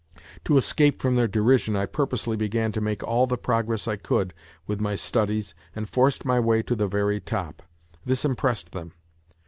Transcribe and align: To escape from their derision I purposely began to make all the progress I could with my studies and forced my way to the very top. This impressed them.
To 0.45 0.57
escape 0.57 0.99
from 0.99 1.15
their 1.15 1.27
derision 1.27 1.75
I 1.75 1.85
purposely 1.85 2.35
began 2.35 2.71
to 2.71 2.81
make 2.81 3.03
all 3.03 3.27
the 3.27 3.37
progress 3.37 3.87
I 3.87 3.97
could 3.97 4.33
with 4.65 4.81
my 4.81 4.95
studies 4.95 5.53
and 5.75 5.87
forced 5.87 6.25
my 6.25 6.39
way 6.39 6.63
to 6.63 6.75
the 6.75 6.87
very 6.87 7.19
top. 7.19 7.61
This 8.03 8.25
impressed 8.25 8.71
them. 8.71 8.93